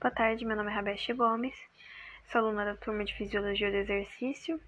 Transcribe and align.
Boa 0.00 0.12
tarde, 0.12 0.44
meu 0.44 0.56
nome 0.56 0.70
é 0.70 0.74
Rabeste 0.74 1.12
Gomes, 1.12 1.56
sou 2.30 2.40
aluna 2.40 2.64
da 2.64 2.76
turma 2.76 3.04
de 3.04 3.12
Fisiologia 3.16 3.68
do 3.68 3.78
Exercício. 3.78 4.60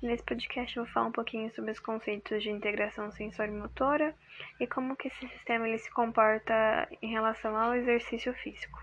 E 0.00 0.06
nesse 0.06 0.22
podcast 0.22 0.76
eu 0.76 0.84
vou 0.84 0.92
falar 0.92 1.06
um 1.08 1.12
pouquinho 1.12 1.52
sobre 1.52 1.72
os 1.72 1.80
conceitos 1.80 2.40
de 2.40 2.50
integração 2.50 3.10
sensório-motora 3.10 4.14
e 4.60 4.66
como 4.68 4.94
que 4.94 5.08
esse 5.08 5.26
sistema 5.26 5.68
ele 5.68 5.78
se 5.78 5.90
comporta 5.90 6.88
em 7.02 7.10
relação 7.10 7.56
ao 7.56 7.74
exercício 7.74 8.32
físico. 8.34 8.80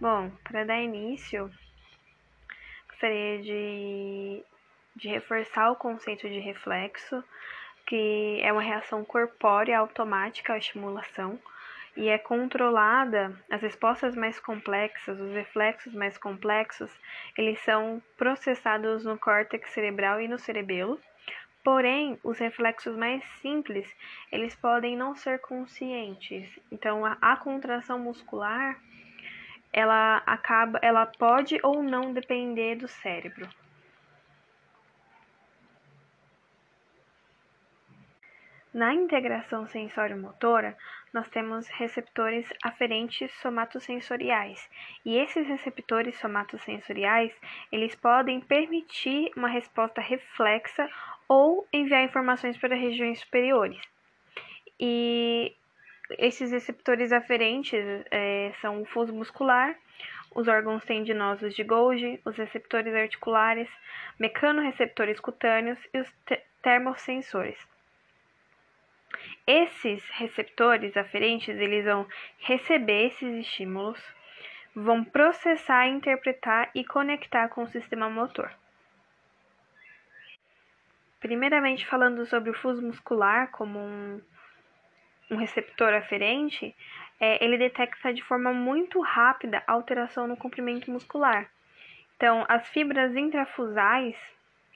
Bom, 0.00 0.30
para 0.44 0.62
dar 0.62 0.80
início, 0.80 1.50
gostaria 2.88 3.42
de, 3.42 4.44
de 4.94 5.08
reforçar 5.08 5.68
o 5.72 5.76
conceito 5.76 6.28
de 6.28 6.38
reflexo, 6.38 7.24
que 7.86 8.38
é 8.40 8.52
uma 8.52 8.62
reação 8.62 9.04
corpórea 9.04 9.80
automática 9.80 10.52
à 10.52 10.58
estimulação 10.58 11.40
e 11.96 12.08
é 12.08 12.18
controlada, 12.18 13.34
as 13.50 13.62
respostas 13.62 14.14
mais 14.14 14.38
complexas, 14.38 15.18
os 15.18 15.32
reflexos 15.32 15.94
mais 15.94 16.18
complexos, 16.18 16.90
eles 17.36 17.58
são 17.60 18.02
processados 18.16 19.04
no 19.04 19.18
córtex 19.18 19.70
cerebral 19.70 20.20
e 20.20 20.28
no 20.28 20.38
cerebelo. 20.38 21.00
Porém, 21.64 22.18
os 22.22 22.38
reflexos 22.38 22.96
mais 22.96 23.24
simples, 23.40 23.92
eles 24.30 24.54
podem 24.54 24.96
não 24.96 25.16
ser 25.16 25.40
conscientes. 25.40 26.48
Então, 26.70 27.04
a, 27.04 27.16
a 27.20 27.36
contração 27.36 27.98
muscular, 27.98 28.78
ela 29.72 30.22
acaba, 30.26 30.78
ela 30.82 31.06
pode 31.06 31.58
ou 31.62 31.82
não 31.82 32.12
depender 32.12 32.76
do 32.76 32.86
cérebro. 32.86 33.48
Na 38.76 38.92
integração 38.92 39.66
sensório-motora, 39.66 40.76
nós 41.10 41.26
temos 41.30 41.66
receptores 41.66 42.46
aferentes 42.62 43.32
somatosensoriais. 43.40 44.68
E 45.02 45.16
esses 45.16 45.46
receptores 45.46 46.14
somatosensoriais, 46.18 47.32
eles 47.72 47.94
podem 47.94 48.38
permitir 48.38 49.30
uma 49.34 49.48
resposta 49.48 50.02
reflexa 50.02 50.90
ou 51.26 51.66
enviar 51.72 52.04
informações 52.04 52.58
para 52.58 52.76
regiões 52.76 53.20
superiores. 53.20 53.80
E 54.78 55.56
esses 56.18 56.52
receptores 56.52 57.12
aferentes 57.12 57.82
é, 58.10 58.52
são 58.60 58.82
o 58.82 58.84
fuso 58.84 59.14
muscular, 59.14 59.74
os 60.34 60.48
órgãos 60.48 60.84
tendinosos 60.84 61.54
de 61.54 61.64
Golgi, 61.64 62.20
os 62.26 62.36
receptores 62.36 62.94
articulares, 62.94 63.70
mecanorreceptores 64.18 65.18
cutâneos 65.18 65.78
e 65.94 65.98
os 65.98 66.14
termosensores. 66.60 67.56
Esses 69.46 70.02
receptores 70.10 70.96
aferentes, 70.96 71.56
eles 71.56 71.84
vão 71.84 72.06
receber 72.38 73.06
esses 73.06 73.46
estímulos, 73.46 74.02
vão 74.74 75.04
processar, 75.04 75.86
interpretar 75.86 76.70
e 76.74 76.84
conectar 76.84 77.48
com 77.48 77.62
o 77.62 77.68
sistema 77.68 78.10
motor. 78.10 78.50
Primeiramente, 81.20 81.86
falando 81.86 82.26
sobre 82.26 82.50
o 82.50 82.54
fuso 82.54 82.82
muscular 82.82 83.50
como 83.52 83.78
um, 83.78 84.20
um 85.30 85.36
receptor 85.36 85.94
aferente, 85.94 86.74
é, 87.20 87.42
ele 87.42 87.56
detecta 87.56 88.12
de 88.12 88.22
forma 88.22 88.52
muito 88.52 89.00
rápida 89.00 89.62
alteração 89.66 90.26
no 90.26 90.36
comprimento 90.36 90.90
muscular. 90.90 91.48
Então, 92.16 92.44
as 92.48 92.68
fibras 92.68 93.14
intrafusais 93.14 94.16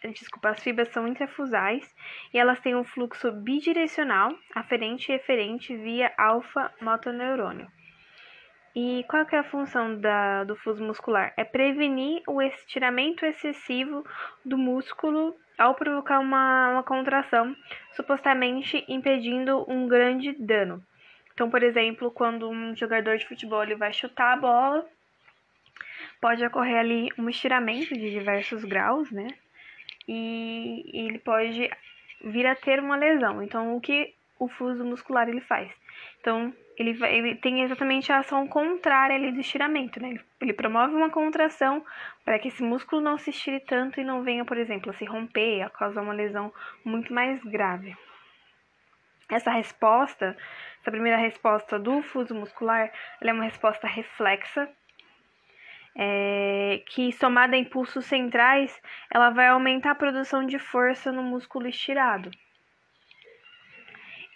desculpa, 0.08 0.50
as 0.50 0.62
fibras 0.62 0.88
são 0.88 1.06
intrafusais 1.06 1.94
e 2.32 2.38
elas 2.38 2.60
têm 2.60 2.74
um 2.74 2.84
fluxo 2.84 3.30
bidirecional, 3.32 4.34
aferente 4.54 5.12
e 5.12 5.14
eferente 5.14 5.76
via 5.76 6.12
alfa-motoneurônio. 6.16 7.70
E 8.74 9.04
qual 9.08 9.26
é 9.30 9.36
a 9.36 9.44
função 9.44 10.00
da, 10.00 10.44
do 10.44 10.54
fuso 10.56 10.82
muscular? 10.82 11.32
É 11.36 11.44
prevenir 11.44 12.22
o 12.26 12.40
estiramento 12.40 13.26
excessivo 13.26 14.04
do 14.44 14.56
músculo 14.56 15.36
ao 15.58 15.74
provocar 15.74 16.20
uma, 16.20 16.70
uma 16.70 16.82
contração, 16.82 17.54
supostamente 17.92 18.84
impedindo 18.88 19.64
um 19.68 19.86
grande 19.86 20.32
dano. 20.32 20.82
Então, 21.34 21.50
por 21.50 21.62
exemplo, 21.62 22.10
quando 22.10 22.48
um 22.48 22.74
jogador 22.74 23.18
de 23.18 23.26
futebol 23.26 23.62
ele 23.62 23.74
vai 23.74 23.92
chutar 23.92 24.32
a 24.32 24.36
bola, 24.36 24.86
pode 26.20 26.44
ocorrer 26.44 26.78
ali 26.78 27.08
um 27.18 27.28
estiramento 27.28 27.92
de 27.94 28.10
diversos 28.10 28.64
graus, 28.64 29.10
né? 29.10 29.26
E 30.06 30.90
ele 30.92 31.18
pode 31.18 31.70
vir 32.24 32.46
a 32.46 32.54
ter 32.54 32.80
uma 32.80 32.96
lesão. 32.96 33.42
Então, 33.42 33.76
o 33.76 33.80
que 33.80 34.14
o 34.38 34.48
fuso 34.48 34.84
muscular 34.84 35.28
ele 35.28 35.40
faz? 35.40 35.70
Então, 36.20 36.52
ele, 36.76 36.94
vai, 36.94 37.14
ele 37.14 37.34
tem 37.34 37.62
exatamente 37.62 38.10
a 38.10 38.18
ação 38.18 38.46
contrária 38.46 39.14
ali 39.14 39.32
do 39.32 39.40
estiramento, 39.40 40.00
né? 40.00 40.10
Ele, 40.10 40.20
ele 40.40 40.52
promove 40.52 40.94
uma 40.94 41.10
contração 41.10 41.84
para 42.24 42.38
que 42.38 42.48
esse 42.48 42.62
músculo 42.62 43.02
não 43.02 43.18
se 43.18 43.30
estire 43.30 43.60
tanto 43.60 44.00
e 44.00 44.04
não 44.04 44.22
venha, 44.22 44.44
por 44.44 44.56
exemplo, 44.56 44.90
a 44.90 44.94
se 44.94 45.04
romper, 45.04 45.62
a 45.62 45.70
causar 45.70 46.02
uma 46.02 46.14
lesão 46.14 46.52
muito 46.84 47.12
mais 47.12 47.42
grave. 47.44 47.96
Essa 49.30 49.50
resposta, 49.50 50.36
essa 50.80 50.90
primeira 50.90 51.16
resposta 51.16 51.78
do 51.78 52.02
fuso 52.02 52.34
muscular, 52.34 52.90
ela 53.20 53.30
é 53.30 53.32
uma 53.32 53.44
resposta 53.44 53.86
reflexa, 53.86 54.68
é, 55.96 56.82
que 56.88 57.12
somada 57.12 57.56
a 57.56 57.58
impulsos 57.58 58.04
centrais, 58.06 58.80
ela 59.12 59.30
vai 59.30 59.48
aumentar 59.48 59.92
a 59.92 59.94
produção 59.94 60.46
de 60.46 60.58
força 60.58 61.10
no 61.12 61.22
músculo 61.22 61.68
estirado. 61.68 62.30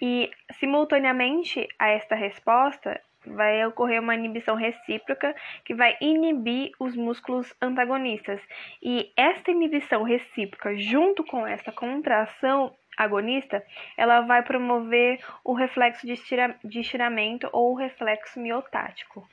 E, 0.00 0.30
simultaneamente 0.58 1.68
a 1.78 1.88
esta 1.88 2.14
resposta, 2.14 3.00
vai 3.26 3.64
ocorrer 3.66 4.00
uma 4.00 4.14
inibição 4.14 4.54
recíproca 4.54 5.34
que 5.64 5.74
vai 5.74 5.96
inibir 6.00 6.72
os 6.78 6.94
músculos 6.94 7.54
antagonistas. 7.60 8.40
E 8.82 9.12
esta 9.16 9.50
inibição 9.50 10.02
recíproca, 10.02 10.76
junto 10.76 11.24
com 11.24 11.46
essa 11.46 11.72
contração 11.72 12.74
agonista, 12.96 13.64
ela 13.96 14.20
vai 14.20 14.42
promover 14.42 15.20
o 15.42 15.52
reflexo 15.52 16.06
de, 16.06 16.12
estira 16.12 16.54
de 16.62 16.80
estiramento 16.80 17.48
ou 17.52 17.72
o 17.72 17.76
reflexo 17.76 18.38
miotático. 18.38 19.26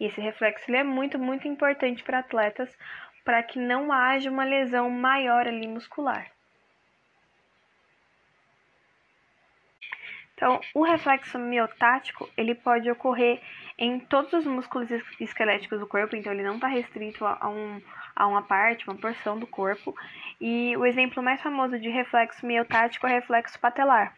E 0.00 0.06
esse 0.06 0.20
reflexo 0.20 0.74
é 0.74 0.82
muito, 0.82 1.18
muito 1.18 1.46
importante 1.46 2.02
para 2.02 2.20
atletas 2.20 2.74
para 3.24 3.42
que 3.42 3.58
não 3.58 3.92
haja 3.92 4.30
uma 4.30 4.44
lesão 4.44 4.88
maior 4.88 5.46
ali 5.46 5.68
muscular. 5.68 6.26
Então, 10.34 10.58
o 10.74 10.82
reflexo 10.82 11.38
miotático, 11.38 12.26
ele 12.34 12.54
pode 12.54 12.90
ocorrer 12.90 13.42
em 13.76 14.00
todos 14.00 14.32
os 14.32 14.46
músculos 14.46 14.88
esqueléticos 15.20 15.78
do 15.78 15.86
corpo, 15.86 16.16
então 16.16 16.32
ele 16.32 16.42
não 16.42 16.54
está 16.54 16.66
restrito 16.66 17.26
a, 17.26 17.46
um, 17.46 17.78
a 18.16 18.26
uma 18.26 18.40
parte, 18.40 18.88
uma 18.88 18.96
porção 18.96 19.38
do 19.38 19.46
corpo. 19.46 19.94
E 20.40 20.74
o 20.78 20.86
exemplo 20.86 21.22
mais 21.22 21.42
famoso 21.42 21.78
de 21.78 21.90
reflexo 21.90 22.46
miotático 22.46 23.06
é 23.06 23.10
o 23.10 23.12
reflexo 23.12 23.60
patelar. 23.60 24.16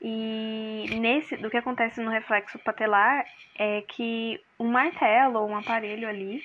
E 0.00 0.86
nesse, 1.00 1.36
do 1.36 1.50
que 1.50 1.56
acontece 1.56 2.00
no 2.00 2.10
reflexo 2.10 2.58
patelar 2.60 3.24
é 3.58 3.82
que 3.82 4.40
um 4.58 4.68
martelo 4.68 5.40
ou 5.40 5.48
um 5.48 5.56
aparelho 5.56 6.08
ali, 6.08 6.42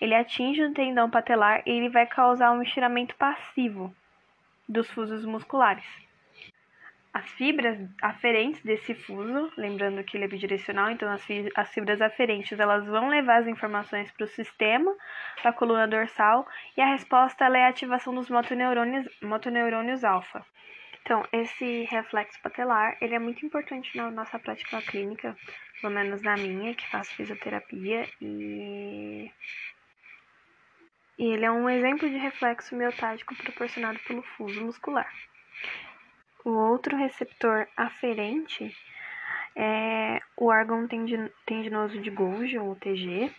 ele 0.00 0.14
atinge 0.14 0.62
o 0.62 0.72
tendão 0.72 1.08
patelar 1.08 1.62
e 1.64 1.70
ele 1.70 1.88
vai 1.88 2.06
causar 2.06 2.50
um 2.52 2.62
estiramento 2.62 3.14
passivo 3.16 3.94
dos 4.68 4.90
fusos 4.90 5.24
musculares. 5.24 5.84
As 7.14 7.30
fibras 7.30 7.78
aferentes 8.02 8.62
desse 8.62 8.94
fuso, 8.94 9.50
lembrando 9.56 10.04
que 10.04 10.18
ele 10.18 10.24
é 10.24 10.28
bidirecional, 10.28 10.90
então 10.90 11.10
as, 11.10 11.24
fi 11.24 11.50
as 11.54 11.70
fibras 11.70 12.02
aferentes 12.02 12.60
elas 12.60 12.86
vão 12.86 13.08
levar 13.08 13.38
as 13.38 13.46
informações 13.46 14.10
para 14.10 14.24
o 14.24 14.28
sistema 14.28 14.94
da 15.42 15.50
coluna 15.50 15.88
dorsal 15.88 16.46
e 16.76 16.80
a 16.82 16.86
resposta 16.86 17.46
é 17.46 17.64
a 17.64 17.68
ativação 17.68 18.14
dos 18.14 18.28
motoneurônios, 18.28 19.08
motoneurônios 19.22 20.04
alfa. 20.04 20.44
Então, 21.06 21.24
esse 21.32 21.84
reflexo 21.84 22.36
patelar, 22.42 22.98
ele 23.00 23.14
é 23.14 23.18
muito 23.20 23.46
importante 23.46 23.96
na 23.96 24.10
nossa 24.10 24.40
prática 24.40 24.82
clínica, 24.82 25.36
pelo 25.80 25.94
menos 25.94 26.20
na 26.20 26.34
minha, 26.34 26.74
que 26.74 26.84
faço 26.88 27.14
fisioterapia, 27.14 28.08
e, 28.20 29.30
e 31.16 31.24
ele 31.24 31.44
é 31.44 31.50
um 31.52 31.70
exemplo 31.70 32.10
de 32.10 32.16
reflexo 32.16 32.74
miotático 32.74 33.36
proporcionado 33.36 34.00
pelo 34.00 34.20
fuso 34.20 34.60
muscular. 34.64 35.08
O 36.44 36.50
outro 36.50 36.96
receptor 36.96 37.68
aferente 37.76 38.76
é 39.54 40.20
o 40.36 40.46
órgão 40.46 40.88
tendinoso 41.46 42.00
de 42.00 42.10
Golgi, 42.10 42.58
ou 42.58 42.74
TG, 42.74 43.32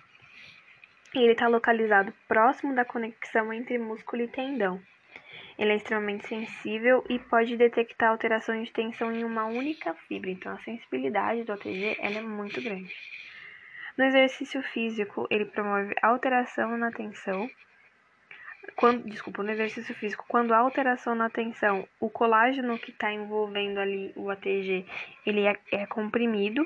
e 1.14 1.20
ele 1.20 1.34
está 1.34 1.50
localizado 1.50 2.14
próximo 2.30 2.74
da 2.74 2.86
conexão 2.86 3.52
entre 3.52 3.78
músculo 3.78 4.22
e 4.22 4.30
tendão. 4.30 4.82
Ele 5.58 5.72
é 5.72 5.76
extremamente 5.76 6.28
sensível 6.28 7.04
e 7.10 7.18
pode 7.18 7.58
detectar 7.58 8.12
alterações 8.12 8.68
de 8.68 8.74
tensão 8.74 9.12
em 9.12 9.24
uma 9.24 9.46
única 9.46 9.94
fibra. 10.08 10.30
Então, 10.30 10.54
a 10.54 10.60
sensibilidade 10.60 11.44
do 11.44 11.54
OTG 11.54 11.98
é 12.00 12.22
muito 12.22 12.62
grande. 12.62 12.94
No 13.98 14.06
exercício 14.06 14.62
físico, 14.62 15.28
ele 15.32 15.46
promove 15.46 15.96
alteração 16.04 16.78
na 16.78 16.92
tensão. 16.92 17.50
Quando, 18.76 19.10
desculpa, 19.10 19.42
no 19.42 19.50
exercício 19.50 19.96
físico, 19.96 20.26
quando 20.28 20.54
há 20.54 20.58
alteração 20.58 21.16
na 21.16 21.30
tensão, 21.32 21.88
o 22.00 22.08
colágeno 22.08 22.78
que 22.78 22.92
está 22.92 23.12
envolvendo 23.12 23.80
ali 23.80 24.14
o 24.16 24.30
ATG, 24.30 24.86
ele 25.26 25.48
é, 25.48 25.58
é 25.72 25.88
comprimido 25.88 26.64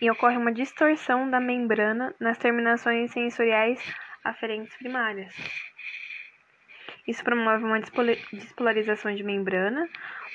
e 0.00 0.10
ocorre 0.10 0.38
uma 0.38 0.52
distorção 0.52 1.28
da 1.28 1.38
membrana 1.38 2.14
nas 2.18 2.38
terminações 2.38 3.12
sensoriais 3.12 3.78
aferentes 4.24 4.74
primárias. 4.76 5.34
Isso 7.06 7.24
promove 7.24 7.64
uma 7.64 7.80
despolarização 8.32 9.14
de 9.14 9.24
membrana, 9.24 9.88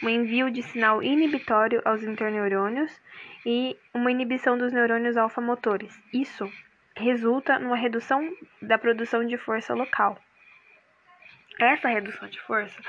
um 0.04 0.10
envio 0.10 0.52
de 0.52 0.62
sinal 0.64 1.02
inibitório 1.02 1.82
aos 1.86 2.04
interneurônios 2.04 3.02
e 3.46 3.78
uma 3.94 4.12
inibição 4.12 4.58
dos 4.58 4.74
neurônios 4.74 5.16
alfa-motores. 5.16 5.98
Isso 6.14 6.52
resulta 6.96 7.58
numa 7.60 7.78
redução 7.78 8.36
da 8.62 8.78
produção 8.78 9.26
de 9.26 9.38
força 9.38 9.74
local. 9.74 10.20
Essa 11.60 11.88
redução 11.88 12.28
de 12.28 12.40
força, 12.42 12.80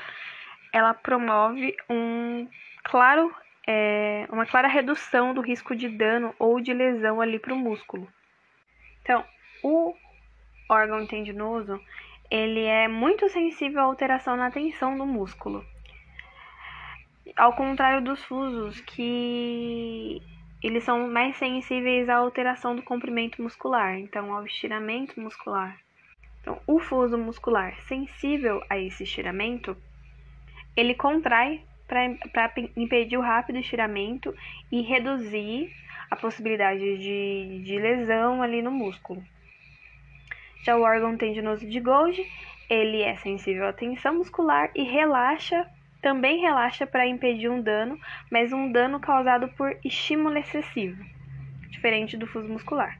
ela 0.73 0.93
promove 0.93 1.75
um 1.89 2.47
claro, 2.83 3.33
é, 3.65 4.27
uma 4.29 4.45
clara 4.45 4.67
redução 4.67 5.33
do 5.33 5.41
risco 5.41 5.75
de 5.75 5.87
dano 5.87 6.35
ou 6.37 6.59
de 6.59 6.73
lesão 6.73 7.21
ali 7.21 7.39
para 7.39 7.53
o 7.53 7.57
músculo. 7.57 8.07
Então, 9.01 9.25
o 9.63 9.95
órgão 10.69 11.05
tendinoso, 11.07 11.81
ele 12.29 12.63
é 12.63 12.87
muito 12.87 13.27
sensível 13.29 13.81
à 13.81 13.83
alteração 13.83 14.37
na 14.37 14.51
tensão 14.51 14.97
do 14.97 15.05
músculo. 15.05 15.65
Ao 17.35 17.53
contrário 17.53 18.03
dos 18.03 18.23
fusos, 18.23 18.79
que 18.81 20.21
eles 20.61 20.83
são 20.83 21.09
mais 21.09 21.35
sensíveis 21.37 22.09
à 22.09 22.17
alteração 22.17 22.75
do 22.75 22.83
comprimento 22.83 23.41
muscular, 23.41 23.97
então 23.97 24.33
ao 24.33 24.45
estiramento 24.45 25.19
muscular. 25.19 25.79
Então, 26.41 26.59
o 26.67 26.79
fuso 26.79 27.17
muscular 27.17 27.79
sensível 27.81 28.63
a 28.69 28.77
esse 28.77 29.03
estiramento, 29.03 29.75
ele 30.75 30.93
contrai 30.93 31.63
para 31.87 32.53
impedir 32.75 33.17
o 33.17 33.21
rápido 33.21 33.57
estiramento 33.57 34.35
e 34.71 34.81
reduzir 34.81 35.71
a 36.11 36.15
possibilidade 36.15 36.97
de, 36.97 37.63
de 37.63 37.79
lesão 37.79 38.43
ali 38.43 38.61
no 38.61 38.71
músculo. 38.71 39.23
Já 40.63 40.75
o 40.75 40.81
órgão 40.81 41.17
tendinoso 41.17 41.67
de 41.67 41.79
Golgi, 41.79 42.25
ele 42.69 43.01
é 43.01 43.15
sensível 43.15 43.67
à 43.67 43.73
tensão 43.73 44.15
muscular 44.15 44.69
e 44.75 44.83
relaxa 44.83 45.65
também 46.01 46.39
relaxa 46.39 46.87
para 46.87 47.07
impedir 47.07 47.49
um 47.49 47.61
dano, 47.61 47.99
mas 48.31 48.53
um 48.53 48.71
dano 48.71 48.99
causado 48.99 49.49
por 49.49 49.75
estímulo 49.83 50.37
excessivo, 50.37 51.03
diferente 51.69 52.15
do 52.15 52.25
fuso 52.25 52.47
muscular. 52.47 52.97